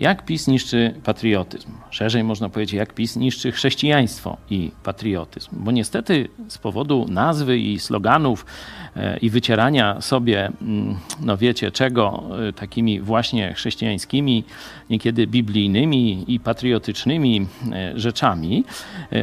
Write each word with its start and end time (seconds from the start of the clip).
Jak 0.00 0.24
PiS 0.24 0.46
niszczy 0.46 0.94
patriotyzm? 1.04 1.72
Szerzej 1.90 2.24
można 2.24 2.48
powiedzieć, 2.48 2.74
jak 2.74 2.94
PiS 2.94 3.16
niszczy 3.16 3.52
chrześcijaństwo 3.52 4.36
i 4.50 4.70
patriotyzm. 4.84 5.50
Bo 5.52 5.70
niestety 5.70 6.28
z 6.48 6.58
powodu 6.58 7.06
nazwy 7.08 7.58
i 7.58 7.78
sloganów 7.78 8.46
e, 8.96 9.18
i 9.18 9.30
wycierania 9.30 10.00
sobie, 10.00 10.52
mm, 10.62 10.96
no 11.20 11.36
wiecie 11.36 11.70
czego, 11.70 12.22
e, 12.48 12.52
takimi 12.52 13.00
właśnie 13.00 13.54
chrześcijańskimi, 13.54 14.44
niekiedy 14.90 15.26
biblijnymi 15.26 16.24
i 16.34 16.40
patriotycznymi 16.40 17.46
e, 17.72 17.98
rzeczami, 17.98 18.64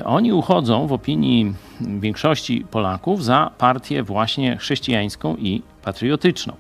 oni 0.06 0.34
uchodzą 0.34 0.88
w 0.88 0.94
opinii 0.94 1.54
większości 1.82 2.66
Polaków 2.72 3.24
za 3.24 3.52
partię 3.58 4.04
właśnie 4.04 4.58
chrześcijańską 4.58 5.36
i 5.36 5.62
patriotyczną. 5.84 6.54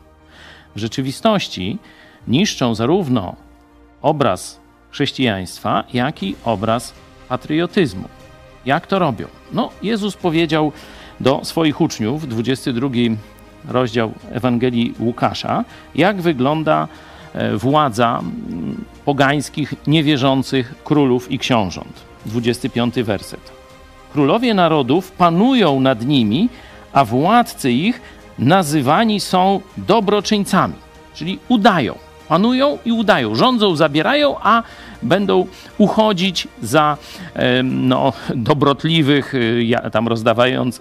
W 0.75 0.79
rzeczywistości 0.79 1.77
niszczą 2.27 2.75
zarówno 2.75 3.46
obraz 4.01 4.59
chrześcijaństwa, 4.91 5.83
jak 5.93 6.23
i 6.23 6.35
obraz 6.45 6.93
patriotyzmu. 7.29 8.07
Jak 8.65 8.87
to 8.87 8.99
robią? 8.99 9.27
No, 9.53 9.69
Jezus 9.83 10.15
powiedział 10.15 10.71
do 11.19 11.45
swoich 11.45 11.81
uczniów, 11.81 12.27
22 12.27 12.89
rozdział 13.67 14.11
Ewangelii 14.31 14.93
Łukasza, 14.99 15.65
jak 15.95 16.21
wygląda 16.21 16.87
e, 17.33 17.57
władza 17.57 18.21
pogańskich, 19.05 19.73
niewierzących 19.87 20.75
królów 20.83 21.31
i 21.31 21.39
książąt. 21.39 22.01
25 22.25 22.95
werset. 22.95 23.51
Królowie 24.13 24.53
narodów 24.53 25.11
panują 25.11 25.79
nad 25.79 26.05
nimi, 26.05 26.49
a 26.93 27.05
władcy 27.05 27.71
ich 27.71 28.01
nazywani 28.39 29.19
są 29.19 29.61
dobroczyńcami, 29.77 30.75
czyli 31.13 31.39
udają 31.47 32.06
panują 32.29 32.77
i 32.85 32.91
udają, 32.91 33.35
rządzą, 33.35 33.75
zabierają, 33.75 34.35
a 34.41 34.63
będą 35.03 35.47
uchodzić 35.77 36.47
za 36.61 36.97
no, 37.63 38.13
dobrotliwych, 38.35 39.33
y, 39.35 39.91
tam 39.91 40.07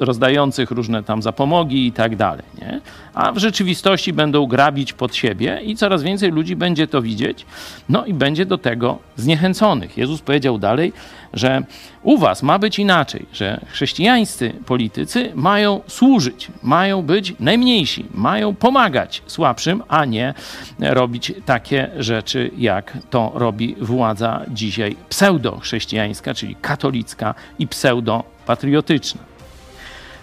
rozdających 0.00 0.70
różne 0.70 1.02
tam 1.02 1.22
zapomogi 1.22 1.86
i 1.86 1.92
tak 1.92 2.17
dalej. 2.17 2.44
Nie? 2.58 2.80
A 3.14 3.33
w 3.33 3.39
rzeczywistości 3.39 4.12
będą 4.12 4.47
grabić 4.47 4.92
pod 4.92 5.14
siebie 5.14 5.61
i 5.64 5.77
coraz 5.77 6.02
więcej 6.02 6.30
ludzi 6.30 6.56
będzie 6.56 6.86
to 6.86 7.02
widzieć, 7.02 7.47
no 7.89 8.05
i 8.05 8.14
będzie 8.14 8.47
do 8.47 8.58
tego 8.58 8.98
zniechęconych. 9.17 9.98
Jezus 9.98 10.20
powiedział 10.20 10.58
dalej, 10.58 10.92
że 11.33 11.62
u 12.02 12.19
was 12.19 12.42
ma 12.42 12.58
być 12.58 12.78
inaczej, 12.78 13.27
że 13.33 13.61
chrześcijańscy 13.69 14.52
politycy 14.67 15.33
mają 15.34 15.80
służyć, 15.86 16.48
mają 16.62 17.02
być 17.02 17.34
najmniejsi, 17.41 18.06
mają 18.14 18.55
pomagać 18.55 19.22
słabszym, 19.27 19.83
a 19.89 20.05
nie 20.05 20.34
robić 20.80 21.33
takie 21.45 21.91
rzeczy, 21.98 22.51
jak 22.59 22.98
to 23.11 23.33
robi 23.34 23.77
władza 23.81 24.42
dzisiaj 24.48 24.97
pseudo-chrześcijańska, 25.09 26.34
czyli 26.34 26.56
katolicka 26.56 27.34
i 27.59 27.67
pseudo-patriotyczna. 27.67 29.20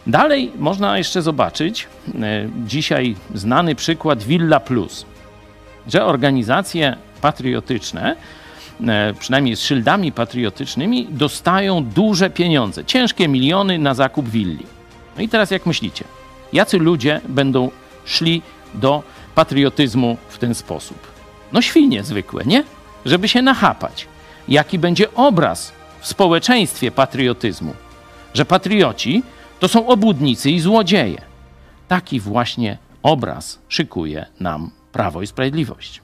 Dalej 0.08 0.52
można 0.58 0.98
jeszcze 0.98 1.22
zobaczyć 1.22 1.88
e, 2.22 2.50
dzisiaj 2.66 3.16
znany 3.34 3.76
przykład 3.76 4.24
Villa 4.24 4.60
Plus, 4.60 5.06
że 5.88 6.06
organizacje 6.06 6.98
patriotyczne 7.22 8.16
E, 8.88 9.14
przynajmniej 9.20 9.56
z 9.56 9.62
szyldami 9.62 10.12
patriotycznymi, 10.12 11.08
dostają 11.12 11.84
duże 11.84 12.30
pieniądze, 12.30 12.86
ciężkie 12.86 13.28
miliony 13.28 13.80
na 13.80 13.94
zakup 13.94 14.30
willi. 14.30 14.66
No 15.18 15.24
i 15.24 15.30
teraz 15.30 15.52
jak 15.52 15.66
myślicie, 15.66 16.06
jacy 16.54 16.80
ludzie 16.80 17.22
będą 17.30 17.72
szli 18.06 18.42
do 18.74 19.04
patriotyzmu 19.36 20.18
w 20.30 20.38
ten 20.38 20.56
sposób? 20.56 20.98
No 21.54 21.62
świnie 21.62 22.04
zwykłe, 22.04 22.44
nie? 22.46 22.64
Żeby 23.06 23.28
się 23.28 23.42
nachapać. 23.42 24.08
Jaki 24.48 24.80
będzie 24.80 25.14
obraz 25.14 25.74
w 26.00 26.08
społeczeństwie 26.08 26.92
patriotyzmu? 26.92 27.74
Że 28.34 28.46
patrioci 28.46 29.24
to 29.60 29.68
są 29.68 29.88
obłudnicy 29.88 30.52
i 30.52 30.60
złodzieje. 30.60 31.22
Taki 31.88 32.20
właśnie 32.20 32.78
obraz 33.04 33.60
szykuje 33.68 34.26
nam 34.40 34.72
Prawo 34.92 35.22
i 35.22 35.28
Sprawiedliwość. 35.28 36.03